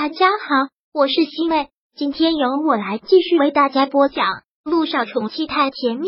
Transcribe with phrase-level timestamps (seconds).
[0.00, 4.26] 大家好，我是西妹，今天由我来继续为大家播讲
[4.62, 6.06] 《路上宠妻太甜蜜》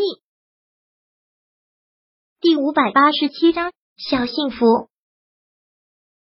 [2.41, 4.65] 第五百八十七章小幸福。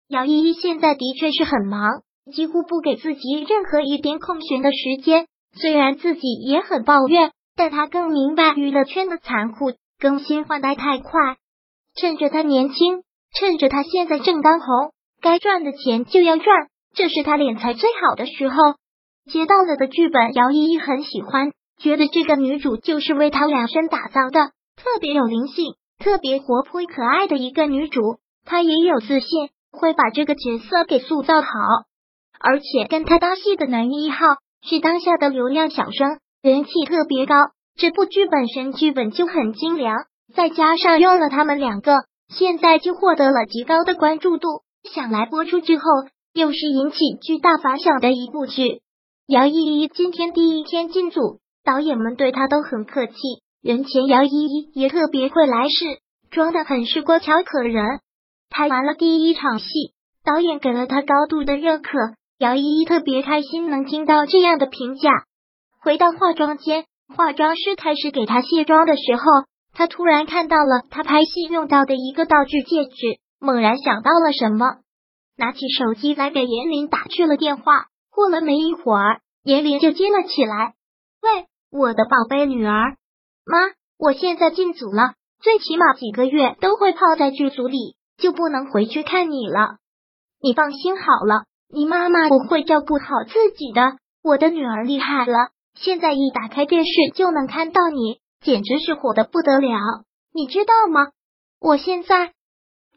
[0.10, 2.04] 姚依依现在的确是很忙，
[2.34, 5.28] 几乎不给自己任何一点空闲的时间。
[5.58, 11.38] 虽然自己也很抱怨，但她更明白娱乐圈的残酷，更新换代太快。
[11.96, 13.04] 趁着她年轻，
[13.34, 14.92] 趁着她现在正当红，
[15.22, 16.68] 该赚的钱就要赚。
[16.96, 18.56] 这是他敛财最好的时候，
[19.26, 28.18] 接到了的剧本，姚依依很喜欢，觉得这个女主就是为他量身打造的，特别有灵性、特别活泼可爱的一个女主。
[28.46, 31.48] 她也有自信，会把这个角色给塑造好。
[32.40, 34.18] 而且跟他搭戏的男一号
[34.62, 37.36] 是当下的流量小生，人气特别高。
[37.76, 39.96] 这部剧本身剧本就很精良，
[40.36, 44.62] 再加上用了他们两个，现在就获得了极高的关注度。
[44.84, 45.84] 想来播出之后。
[46.34, 48.82] 又是引起巨大反响的一部剧。
[49.28, 53.14] 姚依依今天第一天进组，导演们对她都很客气。
[53.62, 56.00] 人前姚依依也特别会来事，
[56.32, 57.86] 装的很是乖巧可人。
[58.50, 59.66] 拍完了第一场戏，
[60.26, 61.98] 导演给了她高度的认可。
[62.40, 65.12] 姚依依特别开心能听到这样的评价。
[65.80, 69.24] 回到化妆间，化妆师开始给她卸妆的时候，
[69.72, 74.83] 她突然看到了她拍戏用到的一个道具戒指，猛然想到了什么。
[75.36, 80.76] 拿起手机来给严林打去了电话，过了没一会儿，严林就接了起来。
[81.22, 82.98] 喂，我的宝贝女儿，
[83.46, 83.58] 妈，
[83.98, 89.78] 我现在进组了，最起码几个月都会泡在剧组里，就不能回去看你了。
[90.40, 93.98] 你放心好了，你妈妈我会照顾好自己的。
[94.22, 99.70] 我的女儿厉害了，现在一打开电视就能看到你，简直是火的不得了。
[100.32, 101.08] 你知道吗？
[101.60, 102.34] 我现在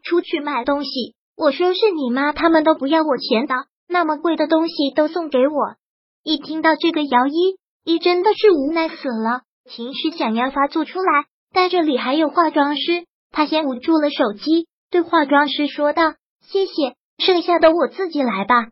[0.03, 1.16] 出去买东西。
[1.37, 3.53] 我说是你妈，他们都不要我钱的，
[3.87, 5.75] 那么贵的东西都送给我。
[6.23, 18.69] 一听到这个，姚一一真的是无奈死了，情绪想要发作出来，但这里还有化妆师，他先捂住了手机，对化妆师说道：“谢谢，剩下的我自己来吧。”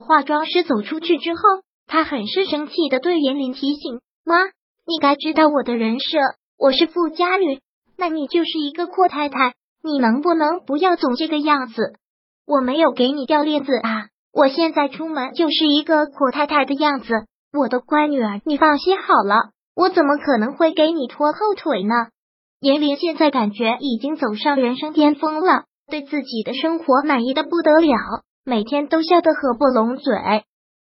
[0.00, 1.40] 化妆师走出去之后，
[1.86, 4.42] 他很是生气的对严林提醒：“妈，
[4.86, 6.16] 你该知道我的人设，
[6.58, 7.60] 我是富家女，
[7.98, 9.52] 那你就是一个阔太太，
[9.82, 11.92] 你能不能不要总这个样子？”
[12.46, 14.08] 我没有给你掉链子啊！
[14.32, 21.94] 我现在出门就是一个阔太太的样子，我的乖女儿，你放心好了，我怎么可能会给你拖后腿呢？
[22.60, 30.14] 严玲现在感觉已经走上人生巅峰了，对自己的生活满意的不得了，每天都笑得合不拢嘴。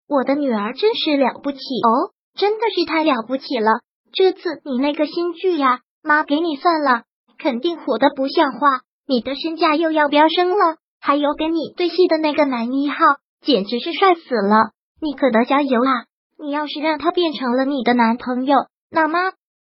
[0.07, 3.81] 我的女儿真是了不起哦，真的是太了不起了！
[4.13, 7.03] 这次你那个新剧呀，妈给你算了，
[7.37, 10.77] 肯定火的不像话，你的身价又要飙升了。
[11.01, 12.95] 还有跟你对戏的那个男一号，
[13.41, 14.69] 简直是帅死了！
[15.01, 16.05] 你可得加油啊！
[16.37, 18.55] 你要是让他变成了你的男朋友，
[18.91, 19.17] 那么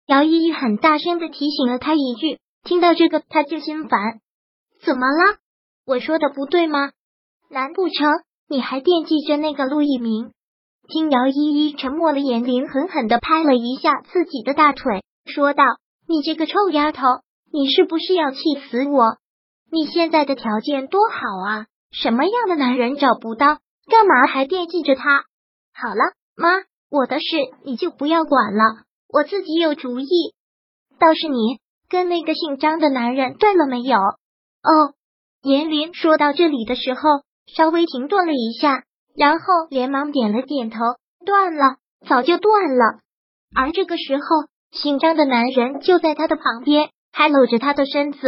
[0.07, 2.40] 姚依依很大声的提醒了他一句。
[2.63, 4.19] 听到这个，他就心烦。
[4.84, 5.38] 怎么了？
[5.85, 6.91] 我说的不对吗？
[7.47, 8.09] 难不成
[8.50, 10.31] 你还惦记着那个陆一鸣？
[10.88, 15.63] 听姚依依沉默了，严林狠狠的拍了一下自己的大腿，说道
[16.09, 17.03] ：“你这个臭丫头，
[17.53, 19.17] 你是不是要气死我？”
[19.72, 21.66] 你现在的条件多好啊！
[21.91, 23.57] 什么样的男人找不到？
[23.88, 25.24] 干嘛还惦记着他？
[25.74, 26.50] 好了，妈，
[26.90, 27.25] 我的事
[27.63, 30.08] 你就不要管了，我自己有主意。
[31.00, 31.59] 倒是你
[31.90, 33.97] 跟那个姓张的男人断了没有？
[33.97, 34.94] 哦，
[35.41, 37.02] 严林说到这里的时候，
[37.47, 38.84] 稍微停顿了一下，
[39.16, 40.79] 然后连忙点了点头，
[41.25, 41.78] 断了，
[42.08, 43.00] 早就断了。
[43.56, 44.24] 而这个时候，
[44.72, 48.19] 姓张的男人就在他的旁边，还搂着他的身子。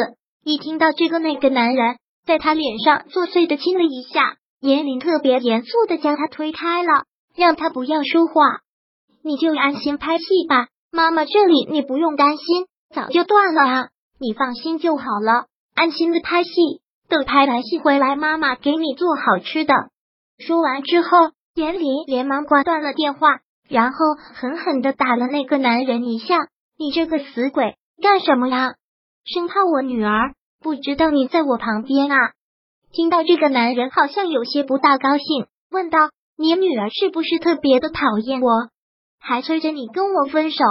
[0.43, 7.03] 一听到这个，那个男人在他脸上作祟的亲了一下，严林特别严肃的将他推开了，
[7.35, 8.33] 让他不要说话。
[9.23, 13.87] 你就安心拍戏吧，妈妈这里你不用担心，早就断了啊，
[14.19, 16.49] 你放心就好了，安心的拍戏，
[17.07, 19.73] 等拍完戏回来，妈妈给你做好吃的。
[20.39, 21.09] 说完之后，
[21.53, 23.97] 严林连忙挂断了电话，然后
[24.33, 26.39] 狠狠的打了那个男人一下。
[26.79, 28.73] 你这个死鬼，干什么呀？
[29.23, 32.15] 生怕我女儿不知道你在我旁边啊！
[32.91, 35.97] 听到这个男人好像有些不大高兴，问道
[36.37, 38.69] ：“你女儿是不是特别的讨厌我，
[39.19, 40.63] 还催着你跟我分手？”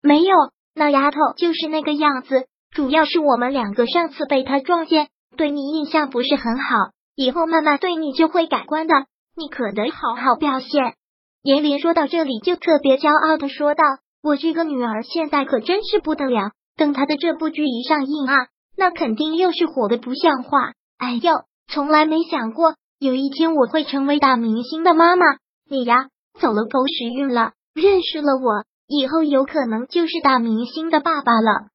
[0.00, 0.34] 没有，
[0.72, 2.46] 那丫头就是那个样子。
[2.70, 6.76] 主要是我们两个上次被她撞见，对你印象不是很好，
[7.16, 8.94] 以后慢慢对你就会改观的。
[9.36, 10.94] 你可得好好表现。
[11.42, 13.82] 严林说到这里就特别骄傲的说道
[14.22, 18.34] ：“我这个女儿现在可真是不得了。”等他的这部剧一上映啊，
[18.78, 20.72] 那肯定又是火的不像话。
[20.98, 21.32] 哎呦，
[21.66, 25.24] 从来没想过有一天我会成为大明星的妈妈。
[25.68, 26.06] 你呀，
[26.40, 31.68] 走了狗屎运了，认识了我以后，有可能就是大明星的爸爸了。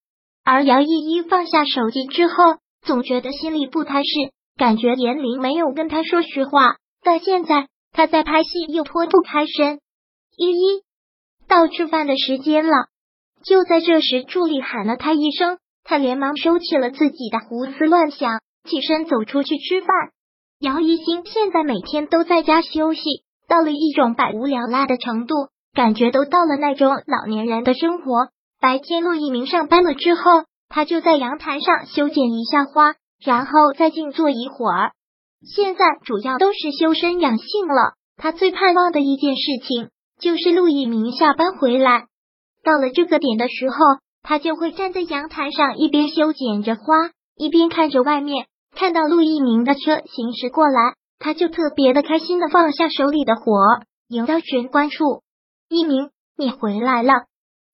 [0.45, 2.35] 而姚依依放下手机之后，
[2.81, 4.09] 总觉得心里不踏实，
[4.57, 6.77] 感觉严玲没有跟他说实话。
[7.03, 9.81] 但现在他在拍戏，又脱不开身。
[10.37, 10.83] 依依，
[11.49, 12.87] 到吃饭的时间了。
[13.43, 18.39] 就在这时，助理喊了他一声，他连忙收起了自己的胡思乱想，
[18.69, 19.89] 起身走出去吃饭。
[20.59, 23.01] 姚一新现在每天都在家休息，
[23.47, 25.35] 到了一种百无聊赖的程度，
[25.73, 28.29] 感觉都到了那种老年人的生活。
[28.61, 30.21] 白天陆一鸣上班了之后，
[30.69, 34.91] 他就在阳台上修剪一下花，然后再静坐一会儿。
[35.45, 37.95] 现在主要都是修身养性了。
[38.15, 39.89] 他最盼望的一件事情
[40.19, 42.05] 就是陆一鸣下班回来。
[42.63, 43.75] 到了这个点的时候，
[44.23, 48.47] 他就会站在阳台上，一边修剪着花，一边看着外面。
[48.75, 53.51] 看到陆一鸣的车行驶过来，他就特别的开心的放下手里的活，
[54.07, 55.21] 迎到玄关处。
[55.69, 57.13] 一鸣，你回来了！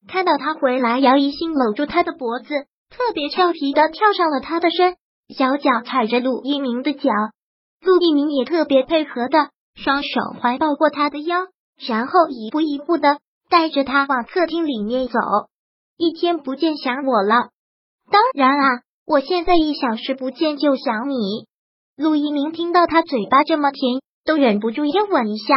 [0.07, 2.47] 看到他回来，姚一兴搂住他的脖子，
[2.89, 4.95] 特别俏皮的跳上了他的身，
[5.29, 7.09] 小脚踩着陆一鸣的脚。
[7.81, 10.09] 陆一鸣也特别配合的，双手
[10.41, 11.37] 环抱过他的腰，
[11.77, 13.19] 然后一步一步的。
[13.49, 15.13] 带着他往客厅里面走，
[16.01, 17.49] 一天不见想我了？
[18.09, 21.45] 当然啊，我现在一小时不见就想你。
[21.97, 25.53] 陆一鸣听到他嘴巴这么甜，都忍不住要吻一下。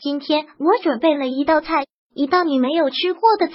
[0.00, 3.54] 今天我准备了一道菜，一道你没有吃过的菜，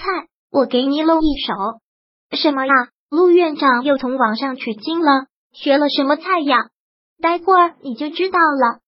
[0.50, 1.52] 我给你露一手。
[2.34, 2.72] 什么呀？
[3.10, 6.70] 陆院长又从网上取经了，学了什么菜呀？
[7.20, 8.78] 待会儿你就知道了。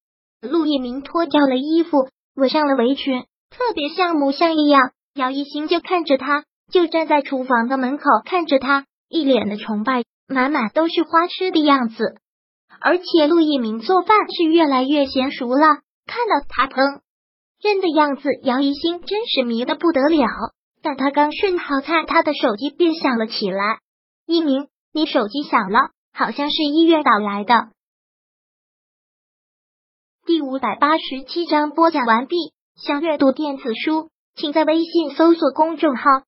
[0.40, 3.20] 陆一鸣脱掉了衣服，围上了围裙。
[3.50, 12.20] 特别像母像一样，姚一新就看着他，就站在厨房的门口看着他，一脸的崇拜，满满都是花痴的样子。
[12.80, 17.00] 而且陆一鸣做饭是越来越娴熟了，看到他烹
[17.60, 20.26] 饪的样子，姚一新真是迷得不得了。
[20.80, 23.80] 但他刚顺好菜，他的手机便响了起来。
[24.26, 27.70] 一鸣，你手机响了，好像是医院打来的。
[30.24, 32.36] 第五百八十七章播讲完毕。
[32.76, 36.02] 想阅读电子书，请在微信搜索公众号“